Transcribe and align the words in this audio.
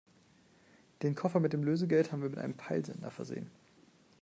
Den 1.03 1.13
Koffer 1.13 1.39
mit 1.39 1.53
dem 1.53 1.63
Lösegeld 1.63 2.11
haben 2.11 2.23
wir 2.23 2.29
mit 2.29 2.39
einem 2.39 2.57
Peilsender 2.57 3.11
versehen. 3.11 3.51